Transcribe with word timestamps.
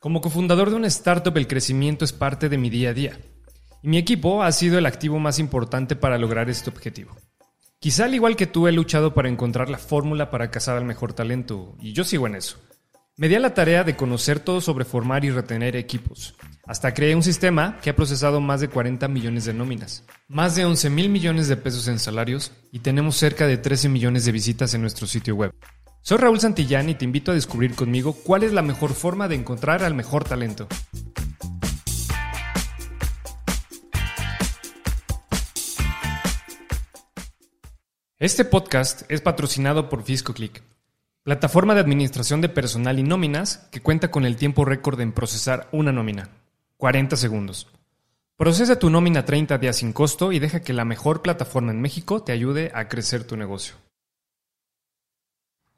Como 0.00 0.20
cofundador 0.20 0.68
de 0.68 0.76
una 0.76 0.88
startup, 0.88 1.36
el 1.36 1.46
crecimiento 1.46 2.04
es 2.04 2.12
parte 2.12 2.48
de 2.48 2.58
mi 2.58 2.68
día 2.68 2.90
a 2.90 2.94
día. 2.94 3.18
Y 3.82 3.88
mi 3.88 3.96
equipo 3.96 4.42
ha 4.42 4.52
sido 4.52 4.78
el 4.78 4.86
activo 4.86 5.18
más 5.18 5.38
importante 5.38 5.96
para 5.96 6.18
lograr 6.18 6.50
este 6.50 6.68
objetivo. 6.68 7.16
Quizá 7.78 8.04
al 8.04 8.14
igual 8.14 8.36
que 8.36 8.46
tú 8.46 8.68
he 8.68 8.72
luchado 8.72 9.14
para 9.14 9.28
encontrar 9.28 9.70
la 9.70 9.78
fórmula 9.78 10.30
para 10.30 10.50
cazar 10.50 10.76
al 10.76 10.84
mejor 10.84 11.14
talento, 11.14 11.76
y 11.80 11.92
yo 11.92 12.04
sigo 12.04 12.26
en 12.26 12.34
eso. 12.34 12.58
Me 13.16 13.28
di 13.28 13.36
a 13.36 13.40
la 13.40 13.54
tarea 13.54 13.84
de 13.84 13.96
conocer 13.96 14.40
todo 14.40 14.60
sobre 14.60 14.84
formar 14.84 15.24
y 15.24 15.30
retener 15.30 15.76
equipos. 15.76 16.34
Hasta 16.66 16.92
creé 16.92 17.14
un 17.14 17.22
sistema 17.22 17.78
que 17.80 17.88
ha 17.88 17.96
procesado 17.96 18.42
más 18.42 18.60
de 18.60 18.68
40 18.68 19.08
millones 19.08 19.46
de 19.46 19.54
nóminas, 19.54 20.04
más 20.28 20.56
de 20.56 20.66
11 20.66 20.90
mil 20.90 21.08
millones 21.08 21.48
de 21.48 21.56
pesos 21.56 21.88
en 21.88 21.98
salarios 21.98 22.52
y 22.72 22.80
tenemos 22.80 23.16
cerca 23.16 23.46
de 23.46 23.56
13 23.56 23.88
millones 23.88 24.26
de 24.26 24.32
visitas 24.32 24.74
en 24.74 24.82
nuestro 24.82 25.06
sitio 25.06 25.34
web. 25.34 25.52
Soy 26.08 26.18
Raúl 26.18 26.38
Santillán 26.38 26.88
y 26.88 26.94
te 26.94 27.04
invito 27.04 27.32
a 27.32 27.34
descubrir 27.34 27.74
conmigo 27.74 28.12
cuál 28.12 28.44
es 28.44 28.52
la 28.52 28.62
mejor 28.62 28.94
forma 28.94 29.26
de 29.26 29.34
encontrar 29.34 29.82
al 29.82 29.92
mejor 29.92 30.22
talento. 30.22 30.68
Este 38.20 38.44
podcast 38.44 39.02
es 39.10 39.20
patrocinado 39.20 39.88
por 39.88 40.04
FiscoClick 40.04 40.62
Plataforma 41.24 41.74
de 41.74 41.80
administración 41.80 42.40
de 42.40 42.50
personal 42.50 43.00
y 43.00 43.02
nóminas 43.02 43.66
que 43.72 43.82
cuenta 43.82 44.12
con 44.12 44.24
el 44.24 44.36
tiempo 44.36 44.64
récord 44.64 45.00
en 45.00 45.10
procesar 45.10 45.68
una 45.72 45.90
nómina. 45.90 46.28
40 46.76 47.16
segundos. 47.16 47.66
Procesa 48.36 48.78
tu 48.78 48.90
nómina 48.90 49.24
30 49.24 49.58
días 49.58 49.78
sin 49.78 49.92
costo 49.92 50.30
y 50.30 50.38
deja 50.38 50.60
que 50.60 50.72
la 50.72 50.84
mejor 50.84 51.20
plataforma 51.20 51.72
en 51.72 51.80
México 51.80 52.22
te 52.22 52.30
ayude 52.30 52.70
a 52.76 52.86
crecer 52.86 53.24
tu 53.24 53.36
negocio. 53.36 53.74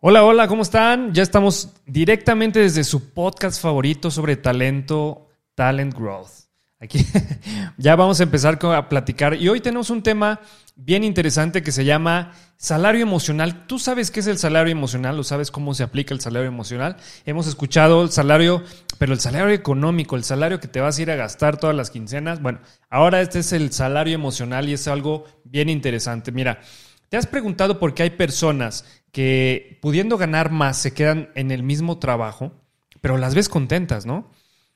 Hola, 0.01 0.23
hola, 0.23 0.47
¿cómo 0.47 0.62
están? 0.62 1.12
Ya 1.12 1.25
estamos 1.25 1.70
directamente 1.84 2.61
desde 2.61 2.84
su 2.84 3.12
podcast 3.12 3.61
favorito 3.61 4.12
sobre 4.12 4.37
talento, 4.37 5.27
Talent 5.57 5.93
Growth. 5.93 6.47
Aquí 6.79 7.04
ya 7.79 7.96
vamos 7.96 8.21
a 8.21 8.23
empezar 8.23 8.60
a 8.65 8.88
platicar 8.88 9.35
y 9.35 9.49
hoy 9.49 9.60
tenemos 9.60 9.91
un 9.91 10.04
tema 10.04 10.38
bien 10.76 11.02
interesante 11.02 11.65
que 11.65 11.73
se 11.73 11.85
llama 11.85 12.32
salario 12.57 13.02
emocional. 13.02 13.66
¿Tú 13.66 13.80
sabes 13.80 14.13
qué 14.13 14.21
es 14.21 14.29
el 14.29 14.38
salario 14.38 14.71
emocional 14.71 15.19
o 15.19 15.24
sabes 15.24 15.51
cómo 15.51 15.74
se 15.74 15.82
aplica 15.82 16.15
el 16.15 16.21
salario 16.21 16.46
emocional? 16.46 16.96
Hemos 17.26 17.49
escuchado 17.49 18.01
el 18.04 18.13
salario, 18.13 18.63
pero 18.99 19.13
el 19.13 19.19
salario 19.19 19.49
económico, 19.52 20.15
el 20.15 20.23
salario 20.23 20.60
que 20.60 20.69
te 20.69 20.80
vas 20.80 20.96
a 20.96 21.02
ir 21.02 21.10
a 21.10 21.16
gastar 21.16 21.57
todas 21.57 21.74
las 21.74 21.91
quincenas. 21.91 22.41
Bueno, 22.41 22.60
ahora 22.88 23.21
este 23.21 23.41
es 23.41 23.52
el 23.52 23.73
salario 23.73 24.15
emocional 24.15 24.69
y 24.69 24.74
es 24.74 24.87
algo 24.87 25.24
bien 25.43 25.69
interesante. 25.69 26.30
Mira, 26.30 26.60
¿te 27.09 27.16
has 27.16 27.26
preguntado 27.26 27.80
por 27.80 27.95
qué 27.95 28.04
hay 28.04 28.10
personas 28.10 28.85
que 29.12 29.78
pudiendo 29.80 30.18
ganar 30.18 30.51
más 30.51 30.78
se 30.78 30.95
quedan 30.95 31.30
en 31.34 31.51
el 31.51 31.62
mismo 31.62 31.98
trabajo, 31.98 32.52
pero 33.01 33.16
las 33.16 33.34
ves 33.34 33.48
contentas, 33.48 34.06
¿no? 34.06 34.30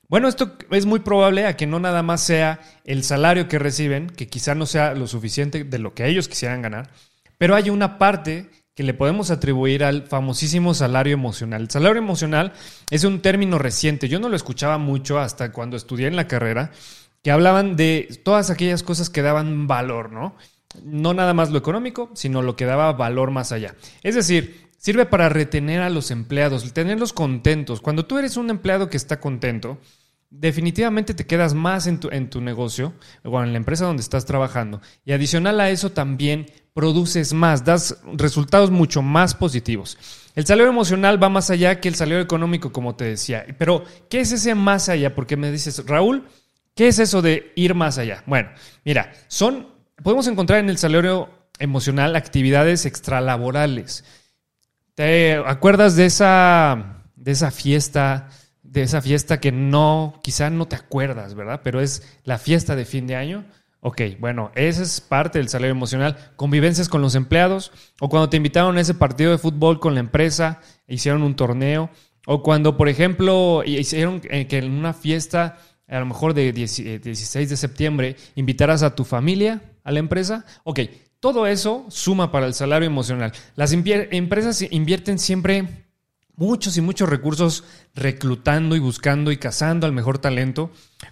Bueno, 0.09 0.27
esto 0.27 0.57
es 0.69 0.85
muy 0.85 0.99
probable 0.99 1.45
a 1.45 1.57
que 1.57 1.65
no 1.65 1.79
nada 1.79 2.03
más 2.03 2.21
sea 2.21 2.59
el 2.83 3.03
salario 3.03 3.47
que 3.47 3.57
reciben, 3.57 4.09
que 4.09 4.27
quizá 4.27 4.53
no 4.53 4.65
sea 4.65 4.93
lo 4.93 5.07
suficiente 5.07 5.63
de 5.63 5.79
lo 5.79 5.93
que 5.93 6.07
ellos 6.07 6.27
quisieran 6.27 6.61
ganar, 6.61 6.91
pero 7.37 7.55
hay 7.55 7.69
una 7.69 7.97
parte 7.97 8.49
que 8.75 8.83
le 8.83 8.93
podemos 8.93 9.31
atribuir 9.31 9.83
al 9.83 10.07
famosísimo 10.07 10.73
salario 10.73 11.13
emocional. 11.13 11.61
El 11.63 11.69
salario 11.69 12.01
emocional 12.01 12.53
es 12.89 13.03
un 13.03 13.21
término 13.21 13.59
reciente, 13.59 14.09
yo 14.09 14.19
no 14.19 14.29
lo 14.29 14.35
escuchaba 14.35 14.77
mucho 14.77 15.19
hasta 15.19 15.51
cuando 15.51 15.77
estudié 15.77 16.07
en 16.07 16.15
la 16.15 16.27
carrera, 16.27 16.71
que 17.23 17.31
hablaban 17.31 17.75
de 17.75 18.19
todas 18.23 18.49
aquellas 18.49 18.83
cosas 18.83 19.09
que 19.09 19.21
daban 19.21 19.67
valor, 19.67 20.11
¿no? 20.11 20.35
No 20.83 21.13
nada 21.13 21.33
más 21.33 21.51
lo 21.51 21.57
económico, 21.57 22.09
sino 22.13 22.41
lo 22.41 22.55
que 22.55 22.65
daba 22.65 22.91
valor 22.93 23.31
más 23.31 23.51
allá. 23.51 23.75
Es 24.01 24.15
decir, 24.15 24.63
Sirve 24.83 25.05
para 25.05 25.29
retener 25.29 25.81
a 25.81 25.89
los 25.89 26.11
empleados, 26.11 26.73
tenerlos 26.73 27.13
contentos. 27.13 27.79
Cuando 27.79 28.05
tú 28.05 28.17
eres 28.17 28.35
un 28.35 28.49
empleado 28.49 28.89
que 28.89 28.97
está 28.97 29.21
contento, 29.21 29.77
definitivamente 30.29 31.13
te 31.13 31.25
quedas 31.25 31.53
más 31.53 31.87
en 31.87 32.01
tu, 32.01 32.09
en 32.09 32.29
tu 32.29 32.41
negocio 32.41 32.93
o 33.23 33.41
en 33.41 33.53
la 33.53 33.57
empresa 33.57 33.85
donde 33.85 34.01
estás 34.01 34.25
trabajando. 34.25 34.81
Y 35.05 35.13
adicional 35.13 35.61
a 35.61 35.69
eso 35.69 35.93
también 35.93 36.47
produces 36.73 37.31
más, 37.31 37.63
das 37.63 37.97
resultados 38.11 38.71
mucho 38.71 39.01
más 39.01 39.35
positivos. 39.35 39.97
El 40.35 40.45
salario 40.45 40.71
emocional 40.71 41.21
va 41.23 41.29
más 41.29 41.49
allá 41.49 41.79
que 41.79 41.87
el 41.87 41.95
salario 41.95 42.21
económico, 42.21 42.73
como 42.73 42.97
te 42.97 43.05
decía. 43.05 43.45
Pero, 43.57 43.85
¿qué 44.09 44.19
es 44.19 44.33
ese 44.33 44.53
más 44.53 44.89
allá? 44.89 45.15
Porque 45.15 45.37
me 45.37 45.49
dices, 45.49 45.85
Raúl, 45.87 46.27
¿qué 46.75 46.89
es 46.89 46.99
eso 46.99 47.21
de 47.21 47.53
ir 47.55 47.73
más 47.73 47.99
allá? 47.99 48.21
Bueno, 48.27 48.49
mira, 48.83 49.13
son, 49.29 49.67
podemos 50.03 50.27
encontrar 50.27 50.59
en 50.59 50.69
el 50.69 50.77
salario 50.77 51.29
emocional 51.59 52.15
actividades 52.15 52.85
extralaborales 52.85 54.03
¿Te 54.95 55.37
acuerdas 55.37 55.95
de 55.95 56.05
esa, 56.05 57.01
de 57.15 57.31
esa 57.31 57.49
fiesta, 57.49 58.29
de 58.61 58.83
esa 58.83 59.01
fiesta 59.01 59.39
que 59.39 59.51
no, 59.51 60.19
quizá 60.21 60.51
no 60.51 60.67
te 60.67 60.75
acuerdas, 60.75 61.33
¿verdad? 61.33 61.61
Pero 61.63 61.81
es 61.81 62.19
la 62.23 62.37
fiesta 62.37 62.75
de 62.75 62.85
fin 62.85 63.07
de 63.07 63.15
año. 63.15 63.43
Ok, 63.79 64.01
bueno, 64.19 64.51
esa 64.53 64.83
es 64.83 65.01
parte 65.01 65.39
del 65.39 65.49
salario 65.49 65.71
emocional. 65.71 66.15
Convivencias 66.35 66.89
con 66.89 67.01
los 67.01 67.15
empleados, 67.15 67.71
o 67.99 68.07
cuando 68.07 68.29
te 68.29 68.37
invitaron 68.37 68.77
a 68.77 68.81
ese 68.81 68.93
partido 68.93 69.31
de 69.31 69.39
fútbol 69.39 69.79
con 69.79 69.95
la 69.95 69.99
empresa, 69.99 70.61
hicieron 70.87 71.23
un 71.23 71.35
torneo, 71.35 71.89
o 72.27 72.43
cuando, 72.43 72.77
por 72.77 72.87
ejemplo, 72.87 73.63
hicieron 73.65 74.21
eh, 74.29 74.45
que 74.45 74.59
en 74.59 74.71
una 74.71 74.93
fiesta, 74.93 75.57
a 75.87 75.99
lo 75.99 76.05
mejor 76.05 76.35
de 76.35 76.53
16 76.53 77.35
eh, 77.35 77.49
de 77.49 77.57
septiembre, 77.57 78.15
invitaras 78.35 78.83
a 78.83 78.93
tu 78.93 79.05
familia 79.05 79.72
a 79.83 79.91
la 79.91 79.99
empresa. 79.99 80.45
Ok, 80.63 80.79
todo 81.19 81.47
eso 81.47 81.85
suma 81.89 82.31
para 82.31 82.47
el 82.47 82.53
salario 82.53 82.87
emocional. 82.87 83.31
Las 83.55 83.71
empresas 83.73 84.61
invierten 84.61 85.19
siempre 85.19 85.85
muchos 86.35 86.77
y 86.77 86.81
muchos 86.81 87.09
recursos 87.09 87.63
reclutando 87.95 88.75
y 88.75 88.79
buscando 88.79 89.31
y 89.31 89.37
cazando 89.37 89.85
al 89.85 89.93
mejor 89.93 90.17
talento, 90.17 90.71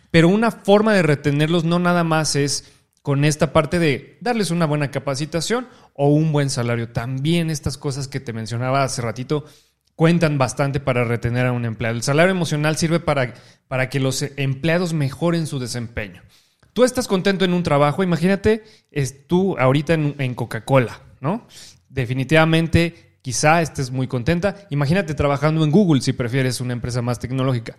pero 0.10 0.28
una 0.28 0.52
forma 0.52 0.94
de 0.94 1.04
retenerlos 1.04 1.64
no 1.64 1.80
nada 1.80 2.04
más 2.04 2.36
es 2.36 2.72
con 3.02 3.26
esta 3.26 3.54
parte 3.54 3.80
de 3.80 4.18
darles 4.22 4.52
una 4.52 4.66
buena 4.66 4.92
capacitación 4.92 5.68
o 5.94 6.10
un 6.10 6.32
buen 6.32 6.50
salario. 6.50 6.90
También 6.90 7.50
estas 7.50 7.78
cosas 7.78 8.08
que 8.08 8.20
te 8.20 8.34
mencionaba 8.34 8.84
hace 8.84 9.02
ratito 9.02 9.46
cuentan 9.96 10.38
bastante 10.38 10.80
para 10.80 11.04
retener 11.04 11.46
a 11.46 11.52
un 11.52 11.66
empleado. 11.66 11.96
El 11.96 12.04
salario 12.04 12.32
emocional 12.32 12.78
sirve 12.78 13.00
para, 13.00 13.34
para 13.68 13.90
que 13.90 14.00
los 14.00 14.22
empleados 14.38 14.94
mejoren 14.94 15.48
su 15.48 15.60
desempeño. 15.60 16.22
Tú 16.74 16.84
estás 16.84 17.08
contento 17.08 17.44
en 17.44 17.54
un 17.54 17.64
trabajo, 17.64 18.04
imagínate, 18.04 18.64
es 18.92 19.28
tú 19.28 19.58
ahorita 19.58 19.94
en, 19.94 20.36
Coca-Cola, 20.36 21.02
¿no? 21.20 21.48
Definitivamente, 21.90 23.18
quizá 23.22 23.62
estés 23.62 23.92
muy 23.92 24.08
contenta. 24.08 24.68
Imagínate 24.70 25.14
trabajando 25.14 25.64
en 25.64 25.72
Google 25.72 26.02
si 26.02 26.14
prefieres 26.14 26.62
una 26.62 26.74
empresa 26.74 27.02
más 27.02 27.20
tecnológica. 27.20 27.78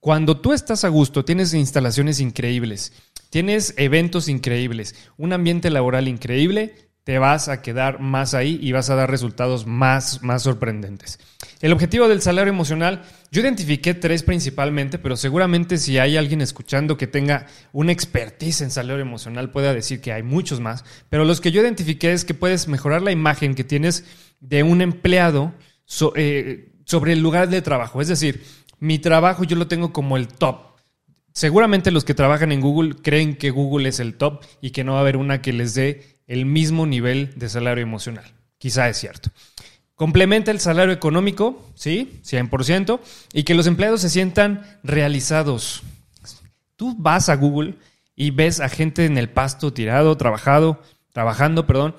Cuando 0.00 0.40
tú 0.40 0.52
estás 0.52 0.84
a 0.84 0.88
gusto, 0.88 1.24
tienes 1.24 1.54
instalaciones 1.54 2.20
increíbles, 2.20 2.92
tienes 3.30 3.74
eventos 3.76 4.28
increíbles, 4.28 4.94
un 5.16 5.32
ambiente 5.32 5.70
laboral 5.70 6.08
increíble, 6.08 6.74
te 7.04 7.18
vas 7.18 7.48
a 7.48 7.62
quedar 7.62 8.00
más 8.00 8.32
ahí 8.34 8.58
y 8.62 8.72
vas 8.72 8.88
a 8.88 8.94
dar 8.94 9.10
resultados 9.10 9.66
más, 9.66 10.22
más 10.22 10.42
sorprendentes. 10.42 11.18
El 11.60 11.72
objetivo 11.72 12.06
del 12.08 12.22
salario 12.22 12.52
emocional, 12.52 13.02
yo 13.32 13.42
identifiqué 13.42 13.94
tres 13.94 14.22
principalmente, 14.22 14.98
pero 14.98 15.16
seguramente 15.16 15.78
si 15.78 15.98
hay 15.98 16.16
alguien 16.16 16.40
escuchando 16.40 16.96
que 16.96 17.08
tenga 17.08 17.46
una 17.72 17.92
expertise 17.92 18.60
en 18.60 18.70
salario 18.70 19.02
emocional 19.02 19.50
pueda 19.50 19.74
decir 19.74 20.00
que 20.00 20.12
hay 20.12 20.22
muchos 20.22 20.60
más, 20.60 20.84
pero 21.08 21.24
los 21.24 21.40
que 21.40 21.50
yo 21.50 21.60
identifiqué 21.60 22.12
es 22.12 22.24
que 22.24 22.34
puedes 22.34 22.68
mejorar 22.68 23.02
la 23.02 23.12
imagen 23.12 23.54
que 23.54 23.64
tienes 23.64 24.04
de 24.40 24.62
un 24.62 24.80
empleado 24.80 25.52
eh, 26.14 26.72
sobre 26.84 27.12
el 27.12 27.20
lugar 27.20 27.48
de 27.48 27.62
trabajo. 27.62 28.00
Es 28.00 28.08
decir, 28.08 28.44
mi 28.78 28.98
trabajo 28.98 29.44
yo 29.44 29.56
lo 29.56 29.66
tengo 29.66 29.92
como 29.92 30.16
el 30.16 30.28
top. 30.28 30.72
Seguramente 31.32 31.90
los 31.90 32.04
que 32.04 32.14
trabajan 32.14 32.52
en 32.52 32.60
Google 32.60 32.96
creen 33.02 33.36
que 33.36 33.50
Google 33.50 33.88
es 33.88 34.00
el 34.00 34.14
top 34.14 34.44
y 34.60 34.70
que 34.70 34.84
no 34.84 34.92
va 34.92 34.98
a 34.98 35.00
haber 35.00 35.16
una 35.16 35.40
que 35.40 35.52
les 35.52 35.74
dé 35.74 36.21
el 36.32 36.46
mismo 36.46 36.86
nivel 36.86 37.30
de 37.36 37.50
salario 37.50 37.82
emocional. 37.82 38.24
Quizá 38.56 38.88
es 38.88 38.96
cierto. 38.96 39.28
Complementa 39.94 40.50
el 40.50 40.60
salario 40.60 40.94
económico, 40.94 41.70
sí, 41.74 42.20
100%, 42.24 43.00
y 43.34 43.42
que 43.42 43.54
los 43.54 43.66
empleados 43.66 44.00
se 44.00 44.08
sientan 44.08 44.78
realizados. 44.82 45.82
Tú 46.76 46.96
vas 46.98 47.28
a 47.28 47.36
Google 47.36 47.74
y 48.16 48.30
ves 48.30 48.60
a 48.60 48.70
gente 48.70 49.04
en 49.04 49.18
el 49.18 49.28
pasto 49.28 49.74
tirado, 49.74 50.16
trabajado, 50.16 50.82
trabajando, 51.12 51.66
perdón, 51.66 51.96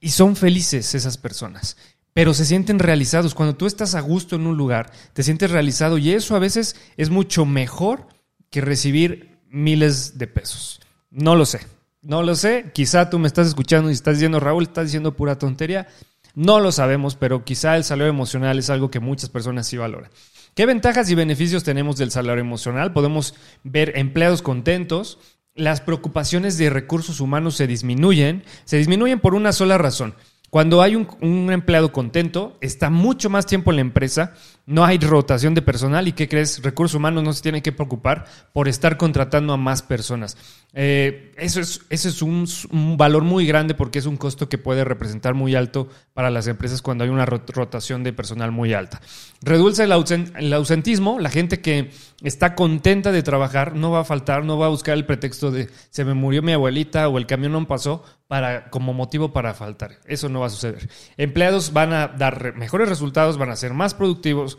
y 0.00 0.10
son 0.10 0.34
felices 0.34 0.94
esas 0.94 1.18
personas, 1.18 1.76
pero 2.14 2.32
se 2.32 2.46
sienten 2.46 2.78
realizados. 2.78 3.34
Cuando 3.34 3.54
tú 3.54 3.66
estás 3.66 3.94
a 3.94 4.00
gusto 4.00 4.36
en 4.36 4.46
un 4.46 4.56
lugar, 4.56 4.90
te 5.12 5.22
sientes 5.22 5.50
realizado 5.50 5.98
y 5.98 6.12
eso 6.12 6.36
a 6.36 6.40
veces 6.40 6.74
es 6.96 7.10
mucho 7.10 7.44
mejor 7.44 8.06
que 8.48 8.62
recibir 8.62 9.36
miles 9.50 10.16
de 10.16 10.26
pesos. 10.26 10.80
No 11.10 11.36
lo 11.36 11.44
sé, 11.44 11.60
no 12.02 12.22
lo 12.22 12.34
sé, 12.34 12.70
quizá 12.74 13.10
tú 13.10 13.18
me 13.18 13.26
estás 13.26 13.48
escuchando 13.48 13.90
y 13.90 13.92
estás 13.92 14.14
diciendo, 14.14 14.40
Raúl, 14.40 14.64
estás 14.64 14.86
diciendo 14.86 15.16
pura 15.16 15.38
tontería. 15.38 15.88
No 16.34 16.60
lo 16.60 16.70
sabemos, 16.70 17.16
pero 17.16 17.44
quizá 17.44 17.76
el 17.76 17.84
salario 17.84 18.10
emocional 18.10 18.58
es 18.58 18.70
algo 18.70 18.90
que 18.90 19.00
muchas 19.00 19.28
personas 19.28 19.66
sí 19.66 19.76
valoran. 19.76 20.10
¿Qué 20.54 20.66
ventajas 20.66 21.10
y 21.10 21.14
beneficios 21.14 21.64
tenemos 21.64 21.96
del 21.96 22.10
salario 22.10 22.40
emocional? 22.40 22.92
Podemos 22.92 23.34
ver 23.64 23.92
empleados 23.96 24.42
contentos, 24.42 25.18
las 25.54 25.80
preocupaciones 25.80 26.56
de 26.56 26.70
recursos 26.70 27.20
humanos 27.20 27.56
se 27.56 27.66
disminuyen, 27.66 28.44
se 28.64 28.76
disminuyen 28.76 29.20
por 29.20 29.34
una 29.34 29.52
sola 29.52 29.78
razón. 29.78 30.14
Cuando 30.50 30.80
hay 30.80 30.96
un, 30.96 31.52
empleado 31.52 31.92
contento, 31.92 32.56
está 32.60 32.88
mucho 32.88 33.28
más 33.28 33.44
tiempo 33.44 33.70
en 33.70 33.76
la 33.76 33.82
empresa, 33.82 34.34
no 34.68 34.84
hay 34.84 34.98
rotación 34.98 35.54
de 35.54 35.62
personal 35.62 36.08
y 36.08 36.12
¿qué 36.12 36.28
crees? 36.28 36.62
Recursos 36.62 36.94
humanos 36.94 37.24
no 37.24 37.32
se 37.32 37.40
tienen 37.40 37.62
que 37.62 37.72
preocupar 37.72 38.26
por 38.52 38.68
estar 38.68 38.98
contratando 38.98 39.54
a 39.54 39.56
más 39.56 39.80
personas. 39.80 40.36
Eh, 40.74 41.32
eso 41.38 41.60
es, 41.60 41.80
eso 41.88 42.08
es 42.10 42.20
un, 42.20 42.98
valor 42.98 43.24
muy 43.24 43.46
grande 43.46 43.72
porque 43.72 43.98
es 43.98 44.04
un 44.04 44.18
costo 44.18 44.50
que 44.50 44.58
puede 44.58 44.84
representar 44.84 45.32
muy 45.32 45.54
alto 45.54 45.88
para 46.12 46.28
las 46.28 46.48
empresas 46.48 46.82
cuando 46.82 47.04
hay 47.04 47.08
una 47.08 47.24
rotación 47.24 48.04
de 48.04 48.12
personal 48.12 48.52
muy 48.52 48.74
alta. 48.74 49.00
Reduce 49.40 49.84
el, 49.84 49.92
el 50.36 50.52
ausentismo, 50.52 51.18
la 51.18 51.30
gente 51.30 51.62
que 51.62 51.90
está 52.22 52.54
contenta 52.54 53.10
de 53.10 53.22
trabajar 53.22 53.74
no 53.74 53.90
va 53.90 54.00
a 54.00 54.04
faltar, 54.04 54.44
no 54.44 54.58
va 54.58 54.66
a 54.66 54.70
buscar 54.70 54.98
el 54.98 55.06
pretexto 55.06 55.50
de 55.50 55.70
se 55.88 56.04
me 56.04 56.12
murió 56.12 56.42
mi 56.42 56.52
abuelita 56.52 57.08
o 57.08 57.16
el 57.16 57.26
camión 57.26 57.52
no 57.52 57.66
pasó 57.66 58.04
para, 58.26 58.68
como 58.68 58.92
motivo 58.92 59.32
para 59.32 59.54
faltar. 59.54 59.92
Eso 60.04 60.28
no 60.28 60.40
va 60.40 60.46
a 60.46 60.50
suceder. 60.50 60.88
Empleados 61.16 61.72
van 61.72 61.94
a 61.94 62.08
dar 62.08 62.54
mejores 62.54 62.88
resultados, 62.88 63.38
van 63.38 63.50
a 63.50 63.56
ser 63.56 63.72
más 63.72 63.94
productivos 63.94 64.57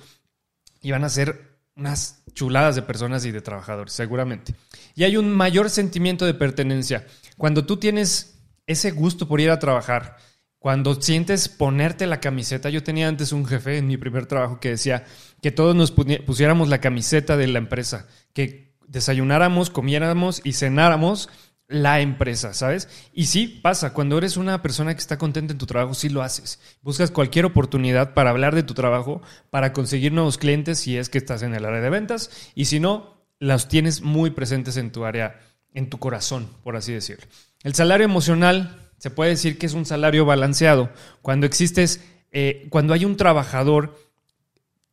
y 0.82 0.92
van 0.92 1.04
a 1.04 1.10
ser 1.10 1.58
unas 1.76 2.24
chuladas 2.34 2.76
de 2.76 2.82
personas 2.82 3.26
y 3.26 3.32
de 3.32 3.42
trabajadores, 3.42 3.94
seguramente. 3.94 4.54
Y 4.96 5.04
hay 5.04 5.18
un 5.18 5.32
mayor 5.32 5.70
sentimiento 5.70 6.26
de 6.26 6.34
pertenencia. 6.34 7.06
Cuando 7.38 7.66
tú 7.66 7.78
tienes 7.78 8.40
ese 8.68 8.92
gusto 8.92 9.28
por 9.28 9.42
ir 9.42 9.50
a 9.50 9.60
trabajar, 9.60 10.18
cuando 10.60 11.02
sientes 11.02 11.48
ponerte 11.48 12.06
la 12.06 12.20
camiseta, 12.20 12.70
yo 12.70 12.84
tenía 12.84 13.08
antes 13.08 13.32
un 13.32 13.46
jefe 13.46 13.78
en 13.78 13.88
mi 13.88 13.96
primer 13.96 14.26
trabajo 14.26 14.60
que 14.60 14.72
decía 14.72 15.06
que 15.42 15.52
todos 15.52 15.74
nos 15.76 15.92
pusiéramos 15.92 16.68
la 16.68 16.82
camiseta 16.82 17.38
de 17.38 17.48
la 17.48 17.60
empresa, 17.60 18.08
que 18.34 18.76
desayunáramos, 18.88 19.70
comiéramos 19.70 20.42
y 20.44 20.54
cenáramos 20.54 21.30
la 21.70 22.02
empresa, 22.02 22.54
¿sabes? 22.54 22.90
Y 23.14 23.28
sí 23.28 23.48
pasa, 23.48 23.94
cuando 23.94 24.18
eres 24.18 24.38
una 24.38 24.62
persona 24.64 24.94
que 24.94 25.00
está 25.00 25.20
contenta 25.20 25.54
en 25.54 25.60
tu 25.60 25.68
trabajo, 25.68 25.94
sí 25.94 26.10
lo 26.10 26.24
haces. 26.24 26.60
Buscas 26.82 27.12
cualquier 27.12 27.46
oportunidad 27.46 28.16
para 28.16 28.32
hablar 28.32 28.56
de 28.56 28.64
tu 28.64 28.74
trabajo, 28.74 29.22
para 29.52 29.72
conseguir 29.72 30.12
nuevos 30.12 30.40
clientes 30.40 30.80
si 30.80 30.98
es 30.98 31.10
que 31.10 31.20
estás 31.20 31.44
en 31.44 31.54
el 31.54 31.66
área 31.66 31.80
de 31.80 31.92
ventas 31.92 32.32
y 32.56 32.66
si 32.66 32.80
no, 32.80 33.24
las 33.38 33.68
tienes 33.68 34.02
muy 34.02 34.32
presentes 34.32 34.78
en 34.78 34.92
tu 34.92 35.06
área, 35.06 35.40
en 35.74 35.90
tu 35.90 36.00
corazón, 36.00 36.50
por 36.64 36.76
así 36.76 36.92
decirlo. 36.92 37.28
El 37.64 37.76
salario 37.76 38.04
emocional 38.04 38.90
se 38.98 39.12
puede 39.12 39.30
decir 39.30 39.60
que 39.60 39.68
es 39.68 39.74
un 39.74 39.86
salario 39.86 40.26
balanceado 40.26 40.90
cuando 41.22 41.46
existes, 41.46 42.02
eh, 42.32 42.66
cuando 42.70 42.96
hay 42.96 43.06
un 43.06 43.16
trabajador 43.16 43.96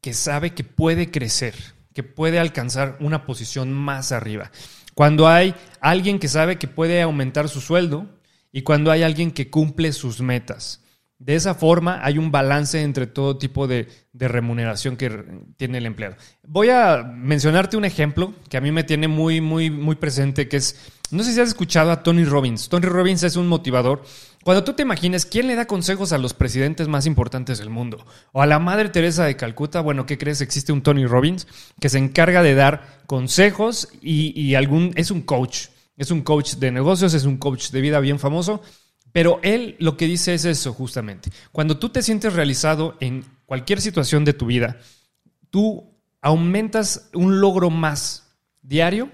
que 0.02 0.12
sabe 0.12 0.52
que 0.52 0.62
puede 0.62 1.10
crecer, 1.10 1.54
que 1.94 2.02
puede 2.02 2.38
alcanzar 2.38 2.98
una 3.00 3.24
posición 3.24 3.72
más 3.72 4.12
arriba. 4.12 4.52
Cuando 4.96 5.28
hay 5.28 5.54
alguien 5.82 6.18
que 6.18 6.26
sabe 6.26 6.56
que 6.56 6.68
puede 6.68 7.02
aumentar 7.02 7.50
su 7.50 7.60
sueldo 7.60 8.06
y 8.50 8.62
cuando 8.62 8.90
hay 8.90 9.02
alguien 9.02 9.30
que 9.30 9.50
cumple 9.50 9.92
sus 9.92 10.22
metas. 10.22 10.80
De 11.18 11.34
esa 11.34 11.54
forma 11.54 12.00
hay 12.02 12.16
un 12.16 12.30
balance 12.32 12.80
entre 12.80 13.06
todo 13.06 13.36
tipo 13.36 13.66
de, 13.66 13.88
remuneración 14.14 14.96
que 14.96 15.10
tiene 15.58 15.76
el 15.76 15.84
empleado. 15.84 16.16
Voy 16.42 16.70
a 16.70 17.02
mencionarte 17.02 17.76
un 17.76 17.84
ejemplo 17.84 18.32
que 18.48 18.56
a 18.56 18.62
mí 18.62 18.72
me 18.72 18.84
tiene 18.84 19.06
muy, 19.06 19.42
muy, 19.42 19.68
muy 19.68 19.96
presente, 19.96 20.48
que 20.48 20.56
es, 20.56 20.80
no 21.10 21.22
sé 21.22 21.32
si 21.32 21.40
has 21.40 21.48
escuchado 21.48 21.90
a 21.90 22.02
Tony 22.02 22.24
Robbins. 22.24 22.68
Tony 22.68 22.86
Robbins 22.86 23.22
es 23.22 23.36
un 23.36 23.46
motivador 23.46 24.02
cuando 24.46 24.62
tú 24.62 24.74
te 24.74 24.84
imagines 24.84 25.26
quién 25.26 25.48
le 25.48 25.56
da 25.56 25.66
consejos 25.66 26.12
a 26.12 26.18
los 26.18 26.32
presidentes 26.32 26.86
más 26.86 27.04
importantes 27.04 27.58
del 27.58 27.68
mundo 27.68 28.06
o 28.30 28.42
a 28.42 28.46
la 28.46 28.60
Madre 28.60 28.90
Teresa 28.90 29.24
de 29.24 29.34
Calcuta, 29.34 29.80
bueno, 29.80 30.06
¿qué 30.06 30.18
crees? 30.18 30.40
Existe 30.40 30.70
un 30.70 30.82
Tony 30.82 31.04
Robbins 31.04 31.48
que 31.80 31.88
se 31.88 31.98
encarga 31.98 32.44
de 32.44 32.54
dar 32.54 33.02
consejos 33.08 33.88
y, 34.00 34.54
algún 34.54 34.92
es 34.94 35.10
un 35.10 35.22
coach, 35.22 35.66
es 35.96 36.12
un 36.12 36.22
coach 36.22 36.54
de 36.58 36.70
negocios, 36.70 37.12
es 37.12 37.24
un 37.24 37.38
coach 37.38 37.70
de 37.70 37.80
vida 37.80 37.98
bien 37.98 38.20
famoso, 38.20 38.62
pero 39.10 39.40
él 39.42 39.74
lo 39.80 39.96
que 39.96 40.06
dice 40.06 40.32
es 40.32 40.44
eso 40.44 40.72
justamente. 40.72 41.28
Cuando 41.50 41.76
tú 41.80 41.88
te 41.88 42.00
sientes 42.00 42.32
realizado 42.32 42.96
en 43.00 43.24
cualquier 43.46 43.80
situación 43.80 44.24
de 44.24 44.32
tu 44.32 44.46
vida, 44.46 44.78
tú 45.50 45.92
aumentas 46.22 47.10
un 47.14 47.40
logro 47.40 47.68
más 47.68 48.28
diario, 48.62 49.10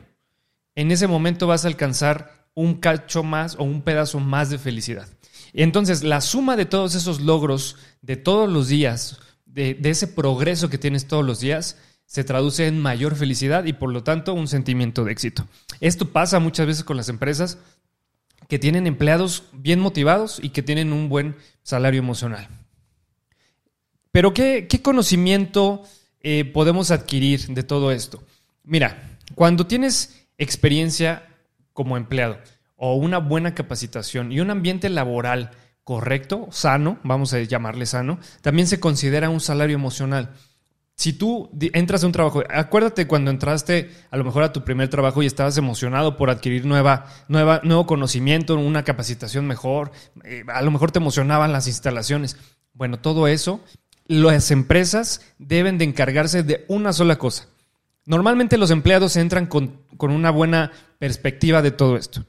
en 0.74 0.90
ese 0.90 1.06
momento 1.06 1.46
vas 1.46 1.64
a 1.64 1.68
alcanzar 1.68 2.42
un 2.54 2.74
cacho 2.74 3.22
más 3.22 3.56
o 3.56 3.64
un 3.64 3.82
pedazo 3.82 4.20
más 4.20 4.50
de 4.50 4.58
felicidad. 4.58 5.08
Entonces, 5.52 6.02
la 6.02 6.20
suma 6.20 6.56
de 6.56 6.64
todos 6.64 6.94
esos 6.94 7.20
logros 7.20 7.76
de 8.00 8.16
todos 8.16 8.50
los 8.50 8.68
días, 8.68 9.20
de, 9.44 9.78
ese 9.84 10.06
progreso 10.06 10.70
que 10.70 10.78
tienes 10.78 11.06
todos 11.06 11.24
los 11.24 11.40
días, 11.40 11.76
se 12.06 12.24
traduce 12.24 12.66
en 12.66 12.80
mayor 12.80 13.16
felicidad 13.16 13.64
y 13.64 13.72
por 13.72 13.90
lo 13.90 14.02
tanto 14.02 14.34
un 14.34 14.48
sentimiento 14.48 15.04
de 15.04 15.12
éxito. 15.12 15.46
Esto 15.80 16.08
pasa 16.10 16.40
muchas 16.40 16.66
veces 16.66 16.84
con 16.84 16.96
las 16.96 17.08
empresas 17.08 17.58
que 18.48 18.58
tienen 18.58 18.86
empleados 18.86 19.44
bien 19.52 19.80
motivados 19.80 20.40
y 20.42 20.50
que 20.50 20.62
tienen 20.62 20.92
un 20.92 21.08
buen 21.08 21.36
salario 21.62 22.00
emocional. 22.00 22.48
Pero 24.10 24.34
¿qué, 24.34 24.68
conocimiento 24.82 25.82
eh, 26.20 26.44
podemos 26.44 26.90
adquirir 26.90 27.46
de 27.46 27.62
todo 27.62 27.92
esto? 27.92 28.22
Mira, 28.62 29.18
cuando 29.34 29.66
tienes 29.66 30.21
experiencia 30.42 31.28
como 31.72 31.96
empleado, 31.96 32.38
o 32.76 32.96
una 32.96 33.18
buena 33.18 33.54
capacitación 33.54 34.32
y 34.32 34.40
un 34.40 34.50
ambiente 34.50 34.88
laboral 34.88 35.50
correcto, 35.84 36.48
sano, 36.50 36.98
vamos 37.02 37.32
a 37.32 37.40
llamarle 37.40 37.86
sano, 37.86 38.18
también 38.40 38.66
se 38.68 38.80
considera 38.80 39.30
un 39.30 39.40
salario 39.40 39.74
emocional. 39.74 40.30
Si 40.94 41.12
tú 41.12 41.50
entras 41.72 42.04
a 42.04 42.06
un 42.06 42.12
trabajo, 42.12 42.44
acuérdate 42.48 43.06
cuando 43.06 43.30
entraste 43.30 43.90
a 44.10 44.16
lo 44.16 44.24
mejor 44.24 44.42
a 44.42 44.52
tu 44.52 44.62
primer 44.62 44.88
trabajo 44.88 45.22
y 45.22 45.26
estabas 45.26 45.56
emocionado 45.56 46.16
por 46.16 46.30
adquirir 46.30 46.66
nueva, 46.66 47.06
nueva, 47.28 47.60
nuevo 47.64 47.86
conocimiento, 47.86 48.54
una 48.54 48.84
capacitación 48.84 49.46
mejor, 49.46 49.90
eh, 50.24 50.44
a 50.48 50.62
lo 50.62 50.70
mejor 50.70 50.92
te 50.92 50.98
emocionaban 50.98 51.50
las 51.52 51.66
instalaciones. 51.66 52.36
Bueno, 52.74 53.00
todo 53.00 53.26
eso, 53.26 53.60
las 54.06 54.50
empresas 54.50 55.22
deben 55.38 55.78
de 55.78 55.86
encargarse 55.86 56.42
de 56.42 56.64
una 56.68 56.92
sola 56.92 57.16
cosa. 57.16 57.48
Normalmente 58.04 58.58
los 58.58 58.70
empleados 58.70 59.16
entran 59.16 59.46
con, 59.46 59.80
con 59.96 60.10
una 60.10 60.30
buena 60.30 60.72
perspectiva 60.98 61.62
de 61.62 61.70
todo 61.70 61.96
esto 61.96 62.24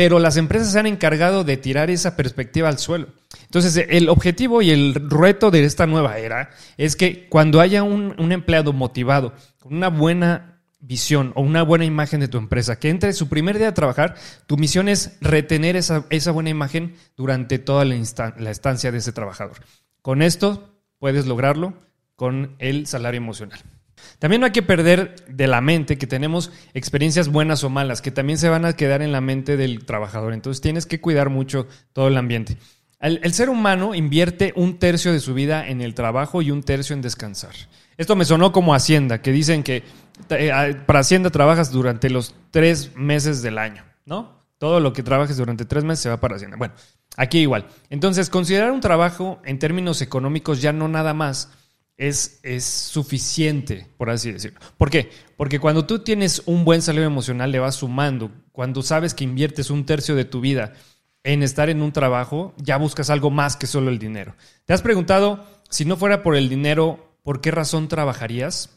pero 0.00 0.18
las 0.18 0.38
empresas 0.38 0.72
se 0.72 0.78
han 0.78 0.86
encargado 0.86 1.44
de 1.44 1.58
tirar 1.58 1.90
esa 1.90 2.16
perspectiva 2.16 2.70
al 2.70 2.78
suelo. 2.78 3.08
Entonces, 3.42 3.84
el 3.90 4.08
objetivo 4.08 4.62
y 4.62 4.70
el 4.70 4.94
reto 4.94 5.50
de 5.50 5.62
esta 5.64 5.86
nueva 5.86 6.18
era 6.18 6.48
es 6.78 6.96
que 6.96 7.28
cuando 7.28 7.60
haya 7.60 7.82
un, 7.82 8.14
empleado 8.32 8.72
motivado, 8.72 9.34
con 9.58 9.74
una 9.74 9.88
buena 9.88 10.62
visión 10.80 11.32
o 11.34 11.42
una 11.42 11.62
buena 11.62 11.84
imagen 11.84 12.20
de 12.20 12.28
tu 12.28 12.38
empresa, 12.38 12.78
que 12.78 12.88
entre 12.88 13.12
su 13.12 13.28
primer 13.28 13.58
día 13.58 13.68
a 13.68 13.74
trabajar, 13.74 14.14
tu 14.46 14.56
misión 14.56 14.88
es 14.88 15.18
retener 15.20 15.76
esa, 15.76 16.00
buena 16.32 16.48
imagen 16.48 16.94
durante 17.14 17.58
toda 17.58 17.84
la, 17.84 17.94
la 18.38 18.50
estancia 18.50 18.90
de 18.90 18.96
ese 18.96 19.12
trabajador. 19.12 19.58
Con 20.00 20.22
esto 20.22 20.80
puedes 20.98 21.26
lograrlo 21.26 21.74
con 22.16 22.54
el 22.58 22.86
salario 22.86 23.18
emocional. 23.18 23.60
También 24.18 24.40
no 24.40 24.46
hay 24.46 24.52
que 24.52 24.62
perder 24.62 25.14
de 25.28 25.46
la 25.46 25.60
mente 25.60 25.98
que 25.98 26.06
tenemos 26.06 26.52
experiencias 26.74 27.28
buenas 27.28 27.64
o 27.64 27.70
malas, 27.70 28.02
que 28.02 28.10
también 28.10 28.38
se 28.38 28.48
van 28.48 28.64
a 28.64 28.74
quedar 28.74 29.02
en 29.02 29.12
la 29.12 29.20
mente 29.20 29.56
del 29.56 29.84
trabajador. 29.84 30.32
Entonces 30.32 30.60
tienes 30.60 30.86
que 30.86 31.00
cuidar 31.00 31.30
mucho 31.30 31.66
todo 31.92 32.08
el 32.08 32.16
ambiente. 32.16 32.56
El, 33.00 33.32
ser 33.32 33.48
humano 33.48 33.94
invierte 33.94 34.52
un 34.56 34.78
tercio 34.78 35.10
de 35.10 35.20
su 35.20 35.32
vida 35.32 35.66
en 35.66 35.80
el 35.80 35.94
trabajo 35.94 36.42
y 36.42 36.50
un 36.50 36.62
tercio 36.62 36.94
en 36.94 37.00
descansar. 37.00 37.54
Esto 37.96 38.14
me 38.14 38.26
sonó 38.26 38.52
como 38.52 38.74
Hacienda, 38.74 39.22
que 39.22 39.32
dicen 39.32 39.62
que 39.62 39.84
eh, 40.28 40.76
para 40.84 41.00
Hacienda 41.00 41.30
trabajas 41.30 41.72
durante 41.72 42.10
los 42.10 42.34
tres 42.50 42.94
meses 42.96 43.40
del 43.40 43.56
año, 43.56 43.84
¿no? 44.04 44.38
Todo 44.58 44.80
lo 44.80 44.92
que 44.92 45.02
trabajes 45.02 45.38
durante 45.38 45.64
tres 45.64 45.82
meses 45.82 46.02
se 46.02 46.08
va 46.10 46.20
para 46.20 46.36
Hacienda. 46.36 46.58
Bueno, 46.58 46.74
aquí 47.16 47.38
igual. 47.38 47.68
Entonces, 47.88 48.28
considerar 48.28 48.70
un 48.70 48.82
trabajo 48.82 49.40
en 49.46 49.58
términos 49.58 50.02
económicos 50.02 50.60
ya 50.60 50.74
no 50.74 50.86
nada 50.86 51.14
más 51.14 51.48
es, 52.00 52.40
es 52.42 52.64
suficiente, 52.64 53.86
por 53.98 54.08
así 54.08 54.32
decirlo. 54.32 54.58
¿Por 54.78 54.88
qué? 54.88 55.10
Porque 55.36 55.60
cuando 55.60 55.84
tú 55.84 55.98
tienes 55.98 56.42
un 56.46 56.64
buen 56.64 56.80
salario 56.80 57.06
emocional, 57.06 57.52
le 57.52 57.58
vas 57.58 57.74
sumando. 57.74 58.32
Cuando 58.52 58.80
sabes 58.80 59.12
que 59.12 59.24
inviertes 59.24 59.68
un 59.68 59.84
tercio 59.84 60.14
de 60.14 60.24
tu 60.24 60.40
vida 60.40 60.72
en 61.24 61.42
estar 61.42 61.68
en 61.68 61.82
un 61.82 61.92
trabajo, 61.92 62.54
ya 62.56 62.78
buscas 62.78 63.10
algo 63.10 63.30
más 63.30 63.56
que 63.56 63.66
solo 63.66 63.90
el 63.90 63.98
dinero. 63.98 64.34
¿Te 64.64 64.72
has 64.72 64.80
preguntado, 64.80 65.44
si 65.68 65.84
no 65.84 65.98
fuera 65.98 66.22
por 66.22 66.36
el 66.36 66.48
dinero, 66.48 67.18
¿por 67.22 67.42
qué 67.42 67.50
razón 67.50 67.88
trabajarías? 67.88 68.70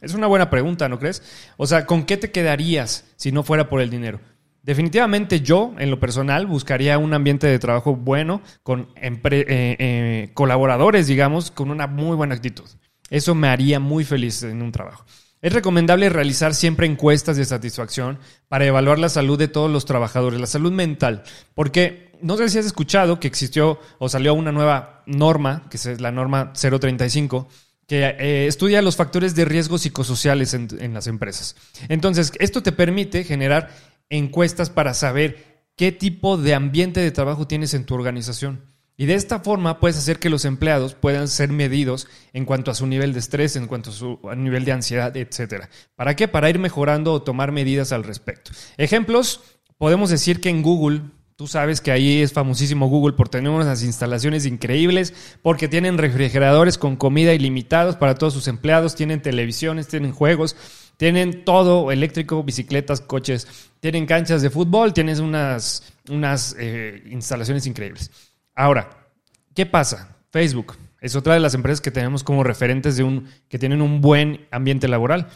Es 0.00 0.14
una 0.14 0.26
buena 0.26 0.50
pregunta, 0.50 0.88
¿no 0.88 0.98
crees? 0.98 1.22
O 1.56 1.68
sea, 1.68 1.86
¿con 1.86 2.02
qué 2.02 2.16
te 2.16 2.32
quedarías 2.32 3.04
si 3.14 3.30
no 3.30 3.44
fuera 3.44 3.68
por 3.68 3.80
el 3.80 3.90
dinero? 3.90 4.20
Definitivamente 4.62 5.40
yo, 5.40 5.74
en 5.78 5.90
lo 5.90 5.98
personal, 5.98 6.46
buscaría 6.46 6.98
un 6.98 7.14
ambiente 7.14 7.46
de 7.46 7.58
trabajo 7.58 7.96
bueno, 7.96 8.42
con 8.62 8.88
eh, 8.96 9.18
eh, 9.22 10.30
colaboradores, 10.34 11.06
digamos, 11.06 11.50
con 11.50 11.70
una 11.70 11.86
muy 11.86 12.14
buena 12.14 12.34
actitud. 12.34 12.68
Eso 13.08 13.34
me 13.34 13.48
haría 13.48 13.80
muy 13.80 14.04
feliz 14.04 14.42
en 14.42 14.62
un 14.62 14.70
trabajo. 14.70 15.04
Es 15.42 15.54
recomendable 15.54 16.10
realizar 16.10 16.54
siempre 16.54 16.86
encuestas 16.86 17.38
de 17.38 17.46
satisfacción 17.46 18.18
para 18.48 18.66
evaluar 18.66 18.98
la 18.98 19.08
salud 19.08 19.38
de 19.38 19.48
todos 19.48 19.70
los 19.70 19.86
trabajadores, 19.86 20.38
la 20.38 20.46
salud 20.46 20.70
mental, 20.70 21.22
porque 21.54 22.12
no 22.20 22.36
sé 22.36 22.50
si 22.50 22.58
has 22.58 22.66
escuchado 22.66 23.18
que 23.18 23.28
existió 23.28 23.80
o 23.98 24.10
salió 24.10 24.34
una 24.34 24.52
nueva 24.52 25.02
norma, 25.06 25.66
que 25.70 25.78
es 25.78 26.00
la 26.00 26.12
norma 26.12 26.52
035, 26.52 27.48
que 27.86 28.04
eh, 28.04 28.46
estudia 28.46 28.82
los 28.82 28.96
factores 28.96 29.34
de 29.34 29.46
riesgo 29.46 29.78
psicosociales 29.78 30.52
en 30.52 30.94
las 30.94 31.06
empresas. 31.06 31.56
Entonces, 31.88 32.32
esto 32.38 32.62
te 32.62 32.70
permite 32.70 33.24
generar 33.24 33.70
encuestas 34.10 34.68
para 34.68 34.92
saber 34.92 35.64
qué 35.76 35.92
tipo 35.92 36.36
de 36.36 36.54
ambiente 36.54 37.00
de 37.00 37.10
trabajo 37.10 37.46
tienes 37.46 37.72
en 37.72 37.86
tu 37.86 37.94
organización. 37.94 38.68
Y 38.96 39.06
de 39.06 39.14
esta 39.14 39.40
forma 39.40 39.80
puedes 39.80 39.96
hacer 39.96 40.18
que 40.18 40.28
los 40.28 40.44
empleados 40.44 40.92
puedan 40.92 41.26
ser 41.26 41.48
medidos 41.50 42.06
en 42.34 42.44
cuanto 42.44 42.70
a 42.70 42.74
su 42.74 42.86
nivel 42.86 43.14
de 43.14 43.20
estrés, 43.20 43.56
en 43.56 43.66
cuanto 43.66 43.88
a 43.88 43.94
su 43.94 44.20
nivel 44.36 44.66
de 44.66 44.72
ansiedad, 44.72 45.16
etc. 45.16 45.64
¿Para 45.96 46.14
qué? 46.16 46.28
Para 46.28 46.50
ir 46.50 46.58
mejorando 46.58 47.14
o 47.14 47.22
tomar 47.22 47.50
medidas 47.50 47.92
al 47.92 48.04
respecto. 48.04 48.50
Ejemplos, 48.76 49.40
podemos 49.78 50.10
decir 50.10 50.42
que 50.42 50.50
en 50.50 50.60
Google 50.60 51.00
Tú 51.40 51.46
sabes 51.46 51.80
que 51.80 51.90
ahí 51.90 52.20
es 52.20 52.34
famosísimo 52.34 52.86
Google 52.90 53.14
por 53.14 53.30
tener 53.30 53.50
unas 53.50 53.82
instalaciones 53.82 54.44
increíbles, 54.44 55.14
porque 55.40 55.68
tienen 55.68 55.96
refrigeradores 55.96 56.76
con 56.76 56.96
comida 56.96 57.32
ilimitados 57.32 57.96
para 57.96 58.14
todos 58.14 58.34
sus 58.34 58.46
empleados, 58.46 58.94
tienen 58.94 59.22
televisiones, 59.22 59.88
tienen 59.88 60.12
juegos, 60.12 60.54
tienen 61.00 61.46
todo 61.46 61.90
eléctrico, 61.90 62.44
bicicletas, 62.44 63.00
coches, 63.00 63.48
tienen 63.80 64.04
canchas 64.04 64.42
de 64.42 64.50
fútbol, 64.50 64.92
tienen 64.92 65.18
unas, 65.22 65.82
unas 66.10 66.54
eh, 66.58 67.02
instalaciones 67.10 67.66
increíbles. 67.66 68.10
Ahora, 68.54 69.08
¿qué 69.54 69.64
pasa? 69.64 70.14
Facebook 70.30 70.76
es 71.00 71.16
otra 71.16 71.32
de 71.32 71.40
las 71.40 71.54
empresas 71.54 71.80
que 71.80 71.90
tenemos 71.90 72.22
como 72.22 72.44
referentes 72.44 72.98
de 72.98 73.04
un, 73.04 73.26
que 73.48 73.58
tienen 73.58 73.80
un 73.80 74.02
buen 74.02 74.46
ambiente 74.50 74.88
laboral. 74.88 75.28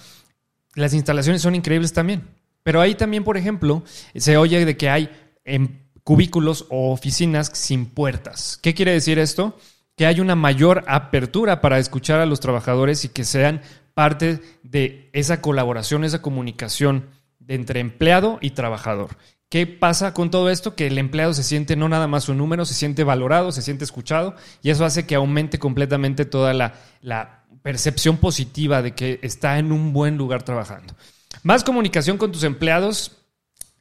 Las 0.74 0.92
instalaciones 0.92 1.40
son 1.40 1.54
increíbles 1.54 1.94
también. 1.94 2.28
Pero 2.62 2.82
ahí 2.82 2.94
también, 2.94 3.24
por 3.24 3.38
ejemplo, 3.38 3.84
se 4.14 4.36
oye 4.36 4.66
de 4.66 4.76
que 4.76 4.90
hay 4.90 5.08
em, 5.46 5.78
cubículos 6.02 6.66
o 6.68 6.92
oficinas 6.92 7.50
sin 7.54 7.86
puertas. 7.86 8.58
¿Qué 8.60 8.74
quiere 8.74 8.92
decir 8.92 9.18
esto? 9.18 9.56
Que 9.96 10.06
hay 10.06 10.20
una 10.20 10.34
mayor 10.34 10.84
apertura 10.86 11.60
para 11.60 11.78
escuchar 11.78 12.20
a 12.20 12.26
los 12.26 12.40
trabajadores 12.40 13.04
y 13.04 13.08
que 13.08 13.24
sean 13.24 13.62
parte 13.94 14.40
de 14.62 15.08
esa 15.12 15.40
colaboración, 15.40 16.04
esa 16.04 16.22
comunicación 16.22 17.10
entre 17.46 17.80
empleado 17.80 18.38
y 18.40 18.50
trabajador. 18.50 19.16
¿Qué 19.48 19.66
pasa 19.66 20.14
con 20.14 20.30
todo 20.30 20.50
esto? 20.50 20.74
Que 20.74 20.88
el 20.88 20.98
empleado 20.98 21.32
se 21.32 21.44
siente 21.44 21.76
no 21.76 21.88
nada 21.88 22.08
más 22.08 22.28
un 22.28 22.38
número, 22.38 22.64
se 22.64 22.74
siente 22.74 23.04
valorado, 23.04 23.52
se 23.52 23.62
siente 23.62 23.84
escuchado 23.84 24.34
y 24.62 24.70
eso 24.70 24.84
hace 24.84 25.06
que 25.06 25.14
aumente 25.14 25.60
completamente 25.60 26.24
toda 26.24 26.54
la, 26.54 26.74
la 27.00 27.44
percepción 27.62 28.16
positiva 28.16 28.82
de 28.82 28.94
que 28.94 29.20
está 29.22 29.58
en 29.58 29.70
un 29.70 29.92
buen 29.92 30.16
lugar 30.16 30.42
trabajando. 30.42 30.94
Más 31.44 31.62
comunicación 31.62 32.18
con 32.18 32.32
tus 32.32 32.42
empleados, 32.42 33.12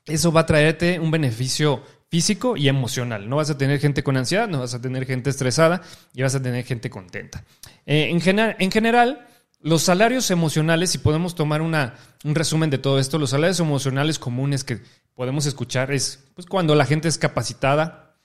eso 0.06 0.32
va 0.32 0.42
a 0.42 0.46
traerte 0.46 1.00
un 1.00 1.12
beneficio 1.12 1.82
físico 2.14 2.56
y 2.56 2.68
emocional. 2.68 3.28
No 3.28 3.38
vas 3.38 3.50
a 3.50 3.58
tener 3.58 3.80
gente 3.80 4.04
con 4.04 4.18
ansiedad, 4.18 4.48
no 4.48 4.60
vas 4.60 4.76
a 4.76 4.80
tener 4.80 5.08
gente 5.08 5.32
estresada 5.32 5.82
y 6.14 6.22
vas 6.22 6.36
a 6.36 6.44
tener 6.44 6.64
gente 6.64 6.92
contenta. 6.92 7.44
Eh, 7.88 8.12
en, 8.12 8.22
en 8.60 8.72
general, 8.72 9.28
los 9.60 9.82
salarios 9.82 10.30
emocionales, 10.30 10.92
si 10.92 11.00
podemos 11.00 11.34
tomar 11.34 11.64
una, 11.64 11.96
un 12.24 12.36
resumen 12.36 12.70
de 12.70 12.78
todo 12.78 13.00
esto, 13.00 13.18
los 13.18 13.32
salarios 13.32 13.60
emocionales 13.60 14.20
comunes 14.20 14.64
que 14.64 14.80
podemos 15.16 15.48
escuchar 15.48 15.92
es 15.92 16.24
pues, 16.36 16.46
cuando 16.46 16.76
la 16.76 16.86
gente 16.86 17.08
es 17.08 17.18
capacitada, 17.18 18.16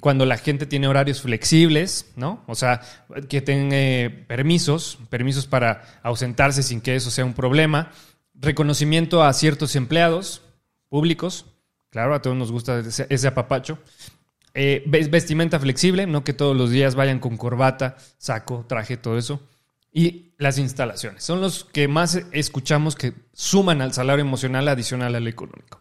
cuando 0.00 0.24
la 0.24 0.38
gente 0.38 0.64
tiene 0.64 0.88
horarios 0.88 1.20
flexibles, 1.20 2.12
¿no? 2.16 2.42
O 2.46 2.54
sea, 2.54 2.80
que 3.28 3.42
tenga 3.42 4.26
permisos, 4.28 4.98
permisos 5.10 5.46
para 5.46 5.82
ausentarse 6.02 6.62
sin 6.62 6.80
que 6.80 6.96
eso 6.96 7.10
sea 7.10 7.26
un 7.26 7.34
problema, 7.34 7.92
reconocimiento 8.32 9.22
a 9.22 9.30
ciertos 9.34 9.76
empleados 9.76 10.40
públicos, 10.88 11.44
Claro, 11.96 12.14
a 12.14 12.20
todos 12.20 12.36
nos 12.36 12.52
gusta 12.52 12.80
ese, 12.80 13.26
apapacho. 13.26 13.78
Eh, 14.52 14.84
vestimenta 14.84 15.58
flexible, 15.58 16.06
no 16.06 16.24
que 16.24 16.34
todos 16.34 16.54
los 16.54 16.70
días 16.70 16.94
vayan 16.94 17.20
con 17.20 17.38
corbata, 17.38 17.96
saco, 18.18 18.66
traje, 18.68 18.98
todo 18.98 19.16
eso. 19.16 19.40
Y 19.94 20.34
las 20.36 20.58
instalaciones. 20.58 21.24
Son 21.24 21.40
los 21.40 21.64
que 21.64 21.88
más 21.88 22.20
escuchamos 22.32 22.96
que 22.96 23.14
suman 23.32 23.80
al 23.80 23.94
salario 23.94 24.26
emocional 24.26 24.68
adicional 24.68 25.14
al 25.14 25.26
económico. 25.26 25.80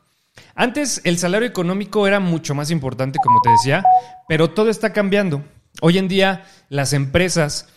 Antes 0.55 1.01
el 1.03 1.17
salario 1.17 1.49
económico 1.49 2.07
era 2.07 2.21
mucho 2.21 2.55
más 2.55 2.71
importante, 2.71 3.19
como 3.21 3.41
te 3.41 3.49
decía, 3.49 3.83
pero 4.29 4.51
todo 4.51 4.69
está 4.69 4.93
cambiando. 4.93 5.43
Hoy 5.81 5.97
en 5.97 6.07
día 6.07 6.45
las 6.69 6.93
empresas 6.93 7.67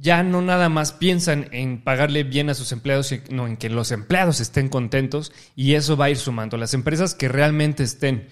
ya 0.00 0.22
no 0.22 0.42
nada 0.42 0.68
más 0.68 0.92
piensan 0.92 1.48
en 1.50 1.82
pagarle 1.82 2.22
bien 2.22 2.50
a 2.50 2.54
sus 2.54 2.72
empleados, 2.72 3.08
sino 3.08 3.46
en 3.46 3.56
que 3.56 3.68
los 3.68 3.90
empleados 3.90 4.40
estén 4.40 4.68
contentos 4.68 5.32
y 5.56 5.74
eso 5.74 5.96
va 5.96 6.06
a 6.06 6.10
ir 6.10 6.16
sumando. 6.16 6.56
Las 6.56 6.74
empresas 6.74 7.14
que 7.14 7.28
realmente 7.28 7.82
estén 7.82 8.28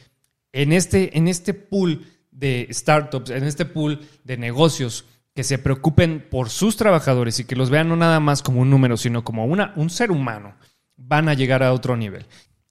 en 0.52 0.72
este, 0.72 1.18
en 1.18 1.28
este 1.28 1.54
pool 1.54 2.06
de 2.30 2.68
startups, 2.70 3.30
en 3.30 3.44
este 3.44 3.64
pool 3.64 4.00
de 4.24 4.36
negocios, 4.36 5.06
que 5.34 5.44
se 5.44 5.58
preocupen 5.58 6.26
por 6.30 6.48
sus 6.48 6.76
trabajadores 6.76 7.40
y 7.40 7.44
que 7.44 7.56
los 7.56 7.68
vean 7.68 7.88
no 7.88 7.96
nada 7.96 8.20
más 8.20 8.42
como 8.42 8.62
un 8.62 8.70
número, 8.70 8.96
sino 8.96 9.22
como 9.22 9.44
una, 9.44 9.74
un 9.76 9.90
ser 9.90 10.10
humano, 10.10 10.54
van 10.96 11.28
a 11.28 11.34
llegar 11.34 11.62
a 11.62 11.74
otro 11.74 11.96
nivel. 11.96 12.24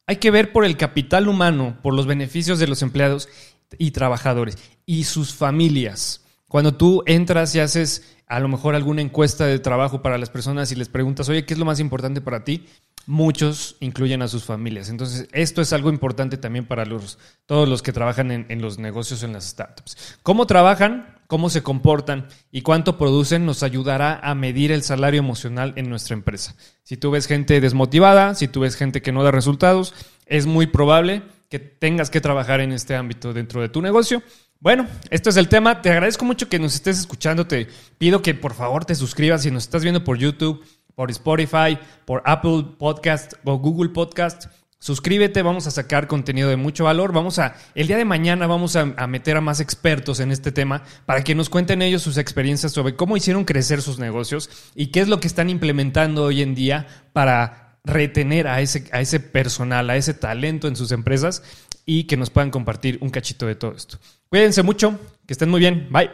Hay 0.07 0.15
que 0.15 0.31
ver 0.31 0.51
por 0.51 0.65
el 0.65 0.77
capital 0.77 1.27
humano, 1.27 1.77
por 1.83 1.93
los 1.93 2.07
beneficios 2.07 2.57
de 2.57 2.67
los 2.67 2.81
empleados 2.81 3.29
y 3.77 3.91
trabajadores 3.91 4.57
y 4.85 5.03
sus 5.03 5.33
familias. 5.33 6.23
Cuando 6.47 6.75
tú 6.75 7.03
entras 7.05 7.53
y 7.53 7.59
haces 7.59 8.14
a 8.27 8.39
lo 8.39 8.48
mejor 8.48 8.75
alguna 8.75 9.01
encuesta 9.01 9.46
de 9.46 9.60
trabajo 9.60 10.01
para 10.01 10.17
las 10.17 10.29
personas 10.29 10.72
y 10.72 10.75
les 10.75 10.89
preguntas, 10.89 11.29
oye, 11.29 11.46
¿qué 11.46 11.53
es 11.53 11.60
lo 11.60 11.65
más 11.65 11.79
importante 11.79 12.22
para 12.22 12.44
ti? 12.44 12.65
Muchos 13.05 13.77
incluyen 13.79 14.22
a 14.22 14.27
sus 14.27 14.46
familias. 14.46 14.89
Entonces, 14.89 15.27
esto 15.32 15.62
es 15.62 15.74
algo 15.74 15.89
importante 15.89 16.38
también 16.38 16.65
para 16.65 16.86
los, 16.86 17.20
todos 17.46 17.70
los 17.70 17.84
que 17.84 17.94
trabajan 17.94 18.32
en, 18.32 18.46
en 18.50 18.62
los 18.62 18.79
negocios, 18.79 19.22
en 19.24 19.34
las 19.34 19.46
startups. 19.46 20.17
¿Cómo 20.24 20.48
trabajan? 20.48 21.15
cómo 21.27 21.50
se 21.50 21.63
comportan 21.63 22.27
y 22.51 22.62
cuánto 22.62 22.98
producen 22.98 23.46
nos 23.46 23.63
ayudará 23.63 24.20
a 24.20 24.36
medir 24.36 24.72
el 24.72 24.84
salario 24.84 25.20
emocional 25.20 25.74
en 25.75 25.89
nuestra 25.89 26.13
empresa. 26.13 26.55
Si 26.84 26.98
tú 26.98 27.12
ves 27.12 27.27
gente 27.27 27.60
desmotivada, 27.62 28.36
si 28.36 28.48
tú 28.48 28.62
ves 28.62 28.75
gente 28.75 29.01
que 29.01 29.12
no 29.12 29.24
da 29.24 29.32
resultados, 29.32 29.94
es 30.25 30.46
muy 30.46 30.67
probable 30.67 31.24
que 31.50 31.60
tengas 31.60 32.10
que 32.10 32.22
trabajar 32.22 32.60
en 32.60 32.72
este 32.72 32.96
ámbito 32.96 33.34
dentro 33.34 33.62
de 33.62 33.70
tu 33.70 33.82
negocio 33.82 34.22
bueno, 34.59 34.88
esto 35.09 35.29
es 35.29 35.38
el 35.38 35.47
tema. 35.47 35.81
Te 35.81 35.91
agradezco 35.91 36.25
mucho 36.25 36.50
que 36.50 36.59
nos 36.59 36.75
estés 36.75 37.00
escuchando. 37.00 37.45
Te 37.47 37.67
pido 37.97 38.21
que 38.21 38.33
por 38.33 38.53
favor 38.53 38.85
te 38.85 38.95
suscribas 38.95 39.43
si 39.43 39.51
nos 39.51 39.63
estás 39.63 39.83
viendo 39.83 40.03
por 40.03 40.17
YouTube, 40.17 40.65
por 40.95 41.12
Spotify, 41.12 41.77
por 42.05 42.24
Apple 42.25 42.65
Podcast 42.77 43.33
o 43.43 43.57
Google 43.57 43.89
Podcast. 43.89 44.47
Suscríbete, 44.85 45.41
vamos 45.41 45.65
a 45.65 45.71
sacar 45.71 46.05
contenido 46.05 46.47
de 46.47 46.57
mucho 46.57 46.83
valor. 46.83 47.12
Vamos 47.12 47.39
a, 47.39 47.55
el 47.74 47.88
día 47.88 47.97
de 47.97 48.05
mañana 48.05 48.45
vamos 48.45 48.75
a, 48.75 48.85
meter 49.07 49.35
a 49.35 49.41
más 49.41 49.59
expertos 49.59 50.19
en 50.19 50.31
este 50.31 50.51
tema 50.51 50.83
para 51.07 51.24
que 51.24 51.33
nos 51.33 51.50
cuenten 51.50 51.81
ellos 51.81 52.03
sus 52.03 52.19
experiencias 52.19 52.71
sobre 52.71 52.95
cómo 52.95 53.17
hicieron 53.17 53.45
crecer 53.45 53.81
sus 53.81 53.97
negocios 53.97 54.50
y 54.75 54.88
qué 54.88 55.00
es 55.00 55.07
lo 55.07 55.19
que 55.19 55.27
están 55.27 55.50
implementando 55.50 56.25
hoy 56.25 56.43
en 56.43 56.53
día 56.53 56.85
para 57.13 57.64
retener 57.85 58.47
a 58.47 58.61
ese, 58.61 58.89
a 58.91 59.01
ese 59.01 59.19
personal, 59.19 59.89
a 59.89 59.95
ese 59.95 60.13
talento 60.13 60.67
en 60.67 60.75
sus 60.75 60.91
empresas 60.91 61.43
y 61.85 62.05
que 62.05 62.17
nos 62.17 62.29
puedan 62.29 62.51
compartir 62.51 62.97
un 63.01 63.09
cachito 63.09 63.45
de 63.45 63.55
todo 63.55 63.73
esto. 63.73 63.99
Cuídense 64.29 64.63
mucho, 64.63 64.99
que 65.25 65.33
estén 65.33 65.49
muy 65.49 65.59
bien. 65.59 65.87
Bye. 65.91 66.09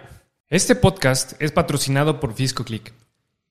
Este 0.49 0.75
podcast 0.75 1.41
es 1.41 1.53
patrocinado 1.53 2.19
por 2.19 2.33
FiscoClick, 2.33 2.93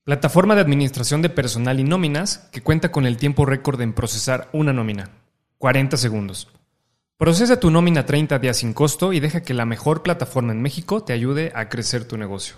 plataforma 0.03 0.53
de 0.53 0.61
administración 0.61 1.23
de 1.23 1.29
personal 1.29 1.79
y 1.79 1.83
nóminas 1.83 2.47
que 2.51 2.61
cuenta 2.61 2.91
con 2.91 3.07
el 3.07 3.17
tiempo 3.17 3.45
récord 3.45 3.81
en 3.81 3.93
procesar 3.93 4.49
una 4.53 4.71
nómina, 4.71 5.09
40 5.57 5.97
segundos. 5.97 6.47
Procesa 7.17 7.59
tu 7.59 7.71
nómina 7.71 8.05
30 8.05 8.37
días 8.37 8.57
sin 8.57 8.73
costo 8.73 9.13
y 9.13 9.19
deja 9.19 9.41
que 9.41 9.55
la 9.55 9.65
mejor 9.65 10.03
plataforma 10.03 10.51
en 10.51 10.61
México 10.61 11.03
te 11.03 11.13
ayude 11.13 11.51
a 11.55 11.69
crecer 11.69 12.05
tu 12.05 12.17
negocio. 12.17 12.55